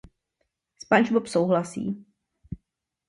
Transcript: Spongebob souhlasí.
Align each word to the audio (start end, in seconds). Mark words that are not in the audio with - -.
Spongebob 0.77 1.27
souhlasí. 1.27 1.85